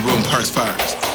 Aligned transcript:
room, 0.00 0.22
hearts 0.24 0.50
fires. 0.50 1.07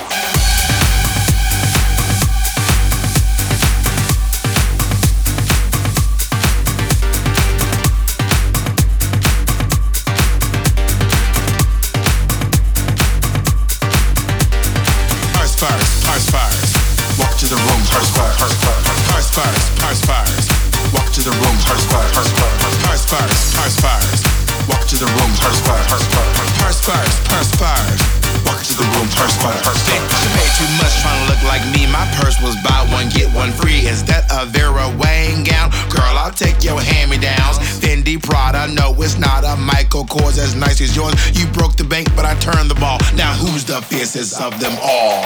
biggestest 44.04 44.36
of 44.44 44.60
them 44.60 44.76
all. 44.84 45.24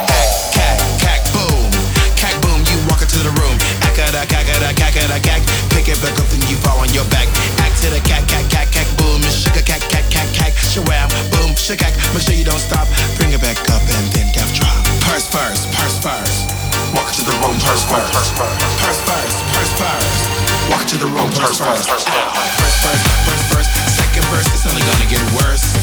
Cack, 0.53 0.77
cack, 1.01 1.21
boom. 1.33 1.65
Cack, 2.13 2.37
boom, 2.45 2.61
you 2.69 2.77
walk 2.85 3.01
into 3.01 3.25
the 3.25 3.33
room. 3.41 3.57
Ack-a-da, 3.81 4.21
cack-a-da. 4.29 4.69
Pick 5.73 5.89
it 5.89 5.97
back 5.97 6.13
up, 6.13 6.29
then 6.29 6.45
you 6.45 6.57
fall 6.61 6.77
on 6.77 6.89
your 6.93 7.05
back. 7.09 7.25
Act 7.57 7.81
to 7.81 7.89
the 7.89 7.97
cack, 8.05 8.29
cack, 8.29 8.45
cack, 8.53 8.69
cack, 8.69 8.85
boom. 9.01 9.17
And 9.17 9.33
shake 9.33 9.57
a 9.57 9.65
cack, 9.65 9.81
cack, 9.89 10.05
cack, 10.13 10.29
cack. 10.29 10.53
Shawam, 10.61 11.09
boom, 11.33 11.57
shake 11.57 11.81
cack. 11.81 11.97
Make 12.13 12.21
sure 12.21 12.37
you 12.37 12.45
don't 12.45 12.61
stop. 12.61 12.85
Bring 13.17 13.33
it 13.33 13.41
back 13.41 13.57
up 13.73 13.81
and 13.81 14.05
then 14.13 14.29
death 14.37 14.53
drop. 14.53 14.77
Purse 15.01 15.25
first, 15.25 15.73
purse 15.73 15.97
first. 15.97 16.53
Walk 16.93 17.09
to 17.17 17.25
the 17.25 17.33
room, 17.41 17.57
purse 17.57 17.81
first. 17.81 18.13
Purse 18.13 18.29
first, 18.37 18.61
purse 18.77 19.01
first. 19.09 19.37
Purse 19.57 19.73
first. 19.73 20.21
Walk 20.69 20.85
to 20.85 20.97
the 21.01 21.09
room, 21.09 21.29
purse 21.33 21.57
first. 21.57 21.89
Purse 21.89 22.05
first, 22.05 23.03
purse 23.25 23.45
first. 23.49 23.69
Second 23.97 24.25
verse, 24.29 24.45
it's 24.53 24.69
only 24.69 24.85
gonna 24.85 25.09
get 25.09 25.25
worse. 25.33 25.76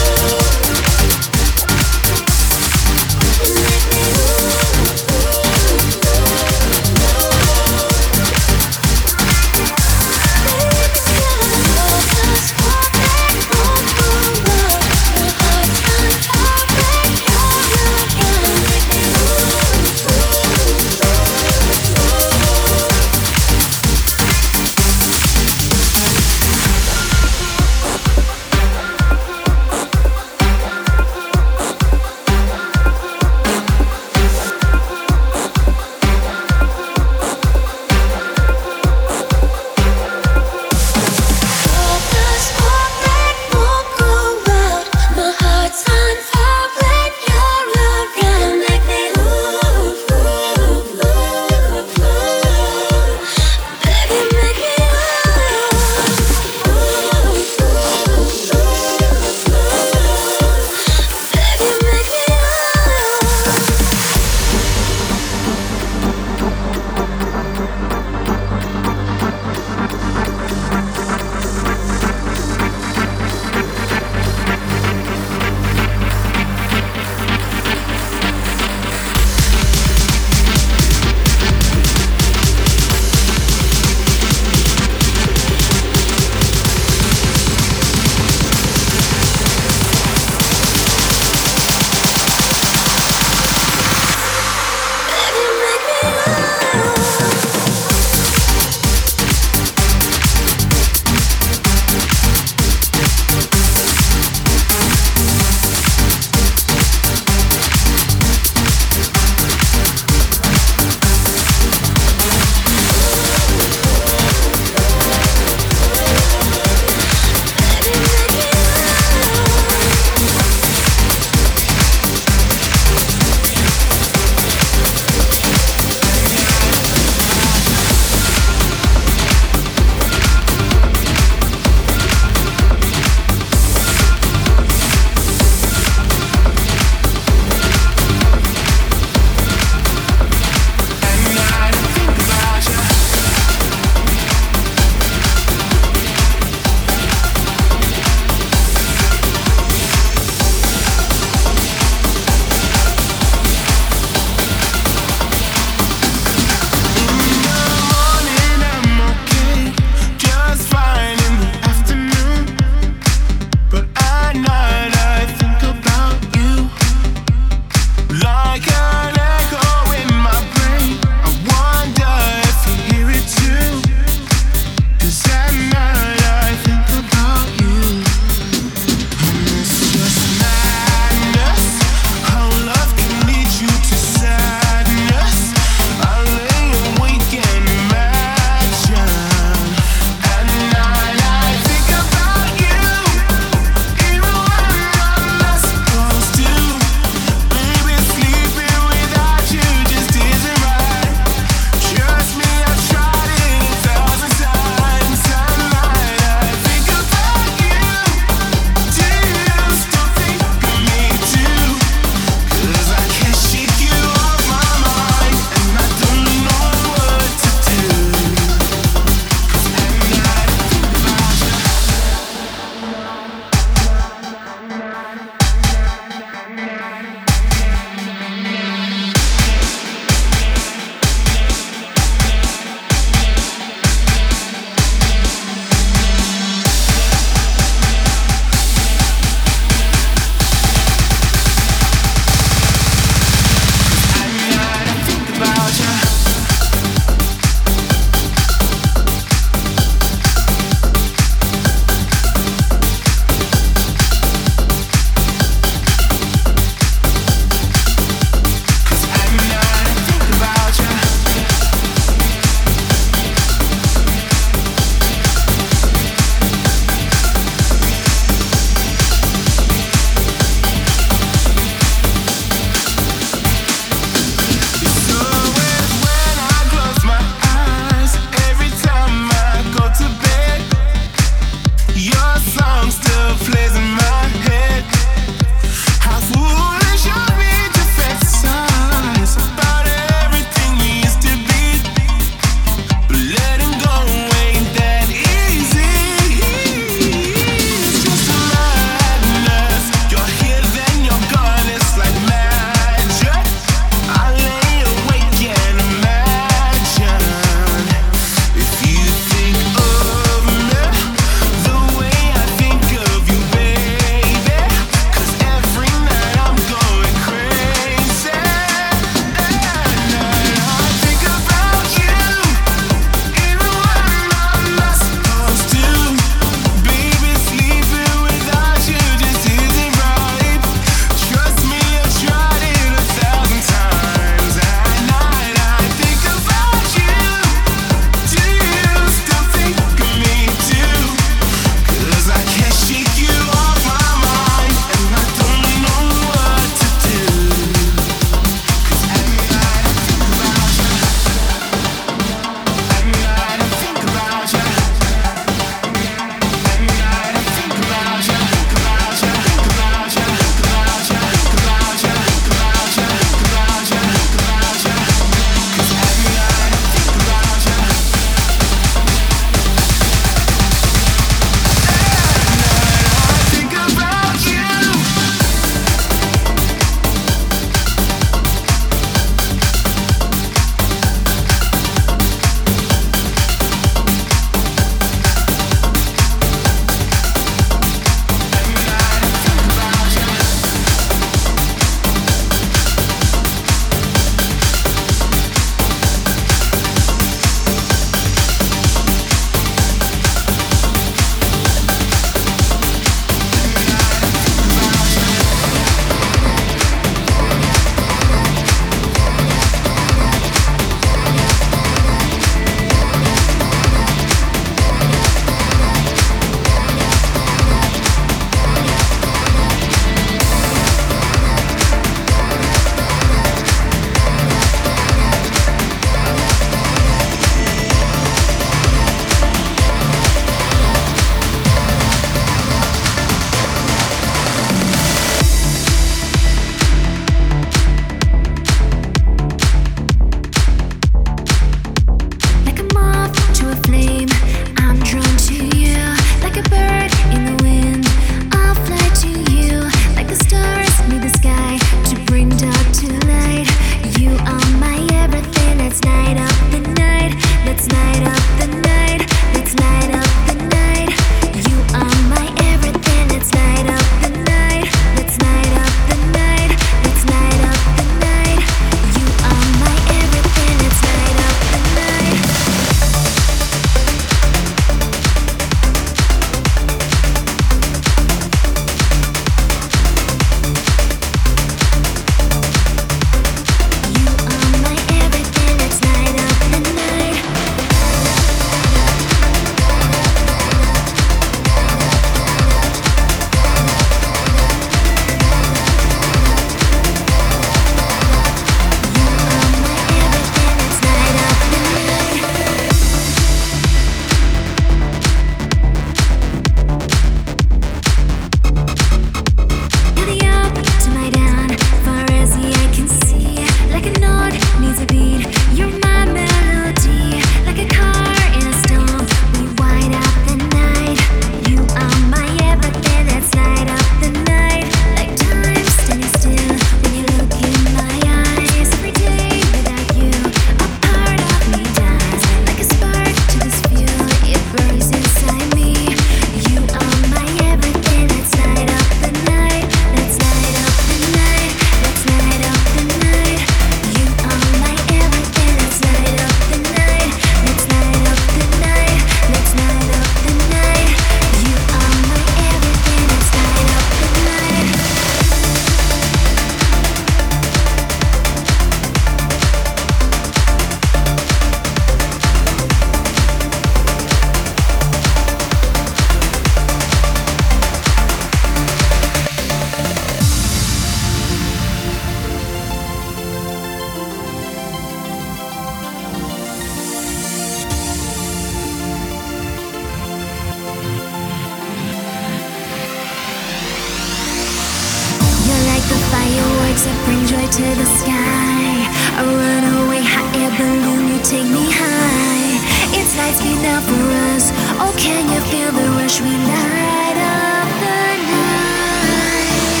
Oh, 594.98 595.14
can 595.18 595.44
you 595.52 595.60
feel 595.68 595.92
the 595.92 596.08
rush 596.16 596.40
we 596.40 596.48
light 596.48 597.36
up 597.36 597.88
the 598.00 598.16
night? 598.48 600.00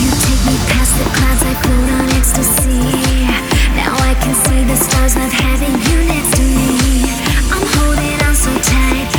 You 0.00 0.08
take 0.24 0.42
me 0.48 0.56
past 0.72 0.96
the 0.96 1.04
clouds, 1.12 1.42
I 1.44 1.52
float 1.60 1.90
on 2.00 2.08
ecstasy. 2.16 2.80
Now 3.76 3.92
I 4.08 4.14
can 4.22 4.34
see 4.34 4.64
the 4.64 4.76
stars, 4.76 5.16
not 5.16 5.32
having 5.32 5.72
you 5.72 6.04
next 6.08 6.32
to 6.36 6.42
me. 6.42 7.04
I'm 7.52 7.66
holding 7.76 8.18
on 8.24 8.34
so 8.34 8.52
tight. 8.60 9.11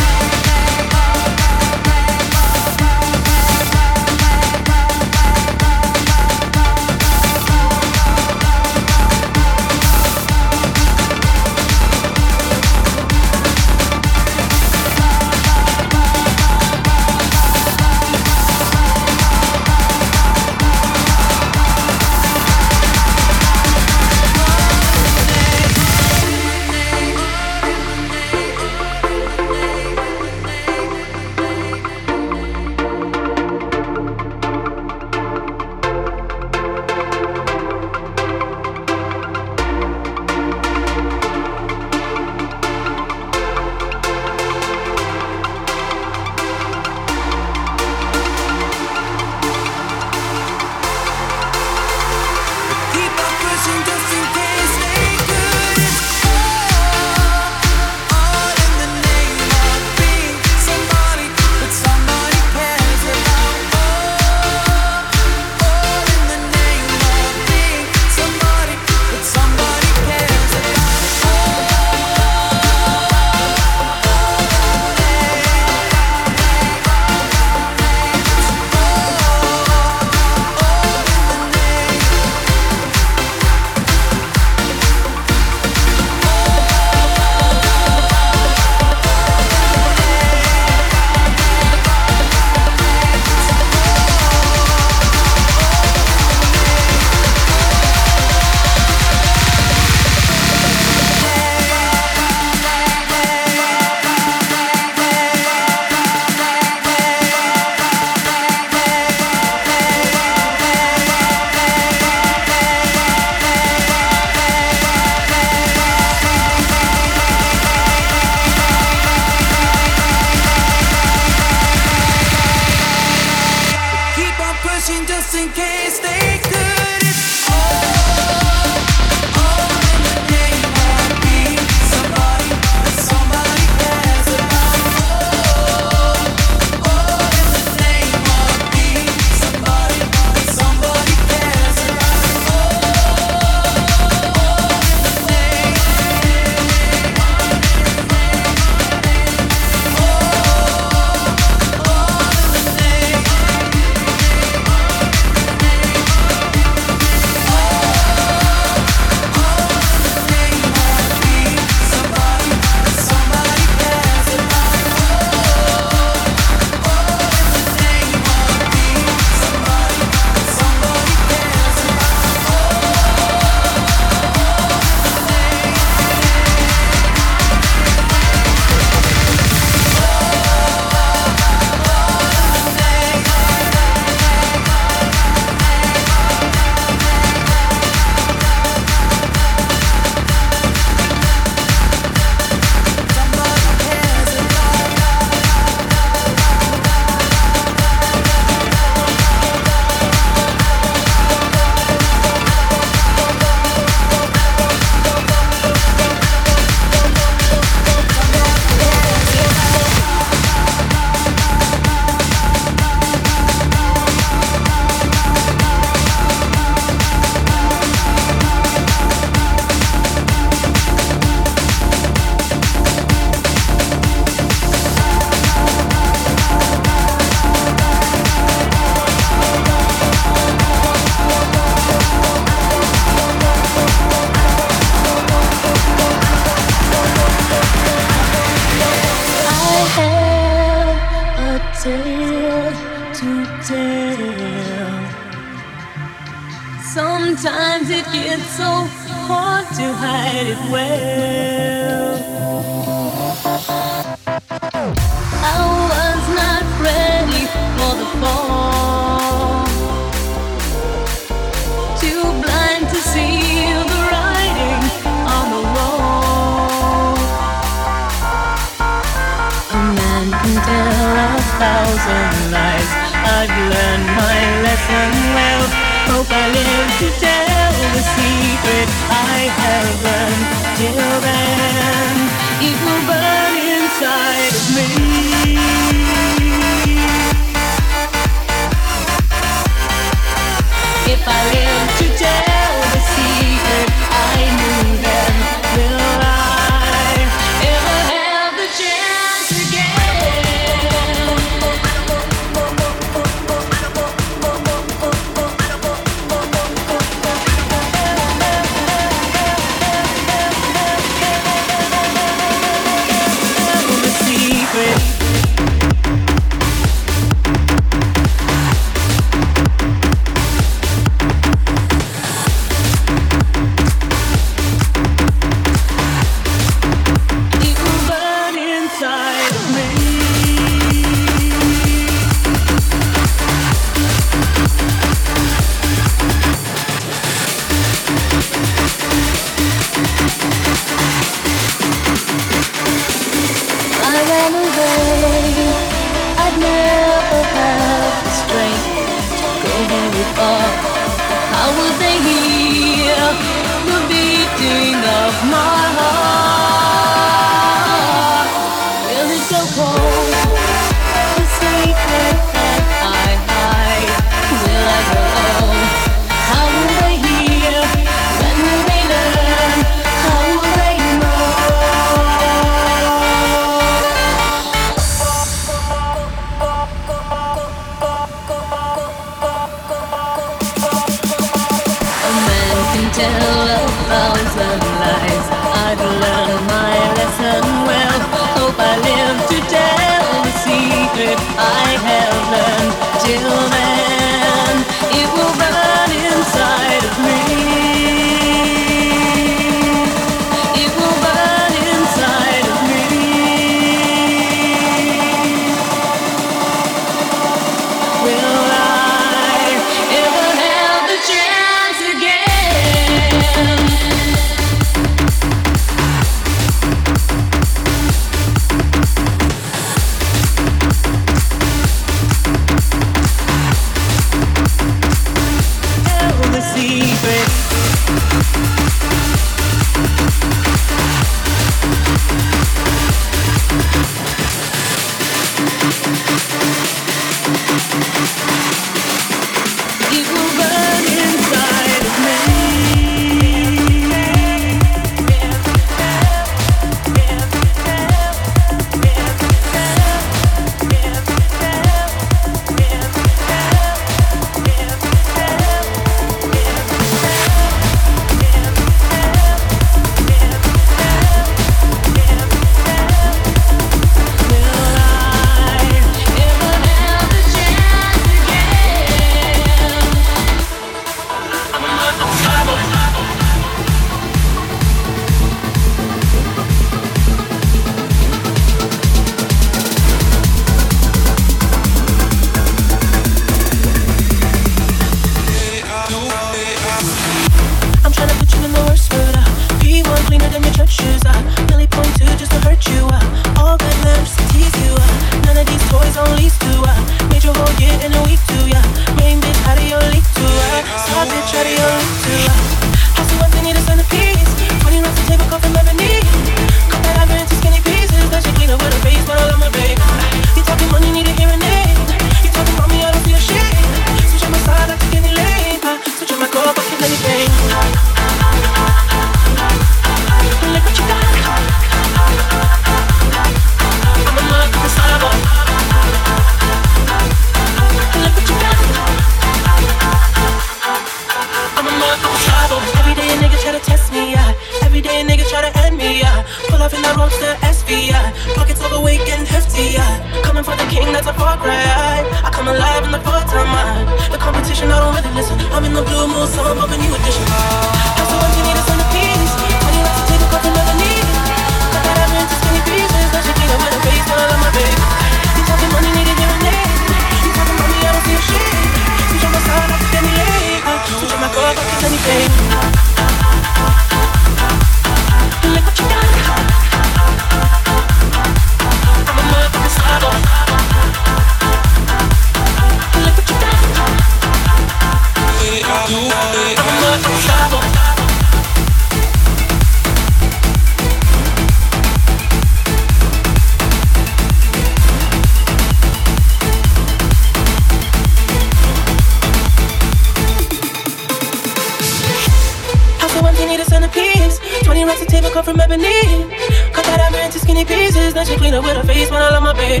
From 595.68 595.80
ebony. 595.80 596.48
Cut 596.96 597.04
that 597.04 597.20
ever 597.28 597.40
into 597.44 597.58
skinny 597.60 597.84
pieces. 597.84 598.32
Then 598.32 598.46
she 598.46 598.56
clean 598.56 598.72
up 598.72 598.84
with 598.84 598.96
her 598.96 599.04
face 599.04 599.30
when 599.30 599.42
I 599.42 599.50
love 599.52 599.62
my 599.62 599.76
baby. 599.76 600.00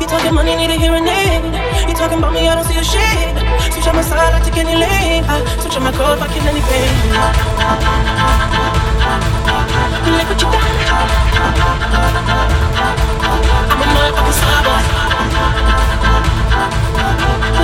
You 0.00 0.06
talking 0.06 0.34
money, 0.34 0.54
need 0.56 0.68
a 0.68 0.76
hearing 0.76 1.08
aid. 1.08 1.44
You 1.88 1.94
talking 1.96 2.18
about 2.18 2.32
me, 2.36 2.44
I 2.48 2.54
don't 2.54 2.68
see 2.68 2.76
a 2.76 2.84
shade. 2.84 3.32
Switch 3.72 3.88
on 3.88 3.96
my 3.96 4.02
side, 4.04 4.36
I 4.36 4.40
take 4.44 4.60
any 4.60 4.76
lane. 4.76 5.24
I 5.24 5.40
switch 5.64 5.76
on 5.76 5.84
my 5.84 5.88
if 5.88 5.96
I 5.96 6.28
kill 6.28 6.44
any 6.44 6.60
pain. 6.60 6.92
Look 10.12 10.28
what 10.28 10.40
you 10.40 10.48
got. 10.52 10.60
I'm 13.72 13.80
a 13.80 13.86
motherfucking 13.96 14.36
slobber. 14.36 14.76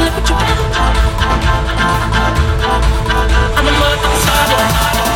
Look 0.01 0.15
what 0.17 0.29
you 0.29 0.37
got. 0.41 0.59
I'm 3.53 3.69
a 3.69 3.73
motherfucking 3.73 4.23
slobber. 4.25 4.65
Yeah, 5.05 5.14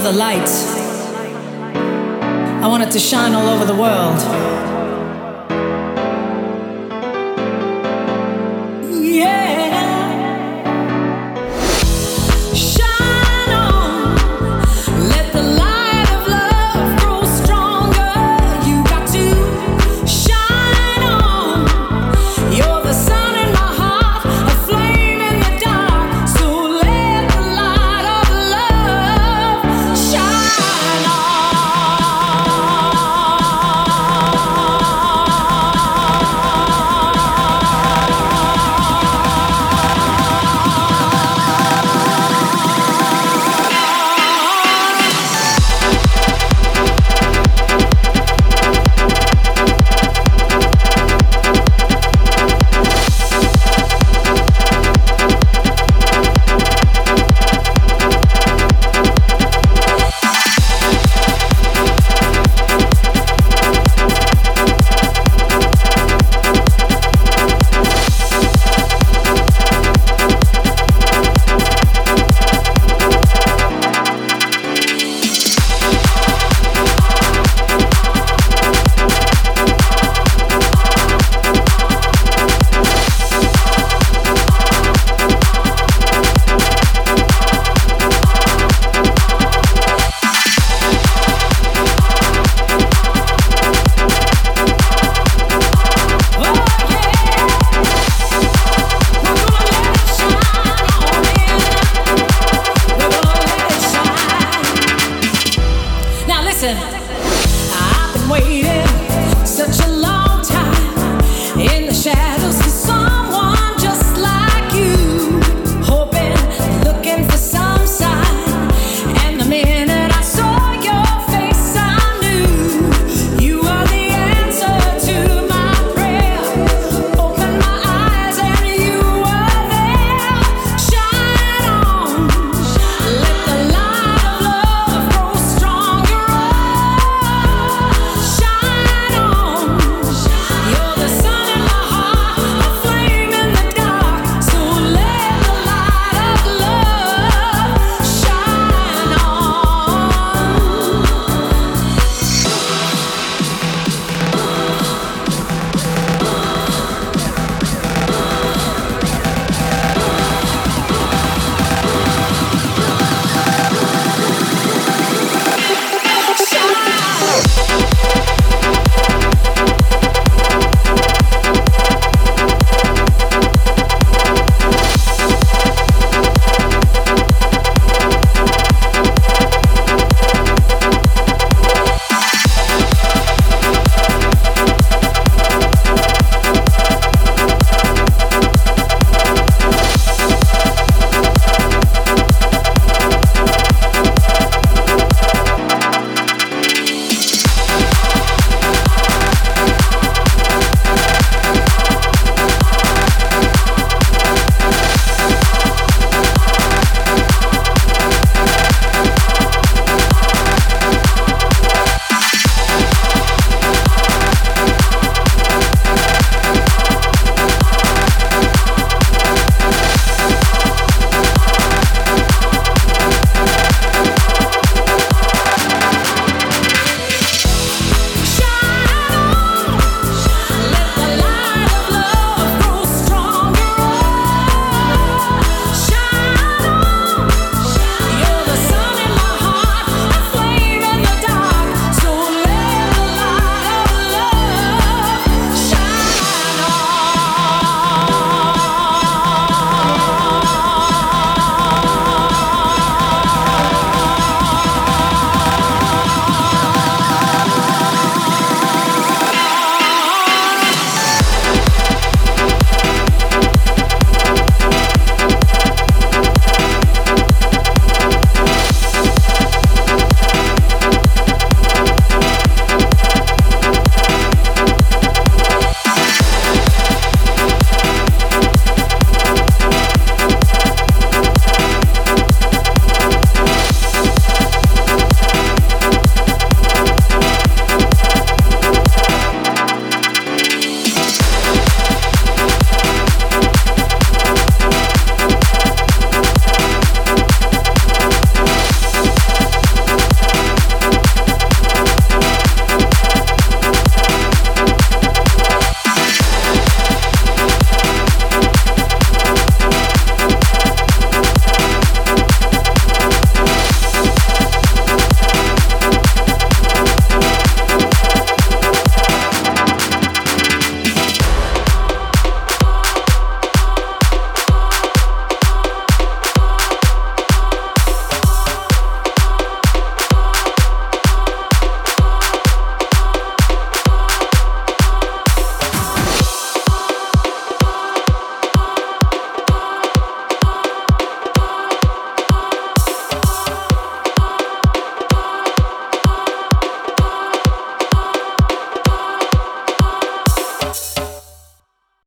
the 0.00 0.12
light. 0.12 0.48
I 2.62 2.66
want 2.66 2.82
it 2.82 2.90
to 2.92 2.98
shine 2.98 3.34
all 3.34 3.48
over 3.48 3.64
the 3.66 3.74
world. 3.74 4.39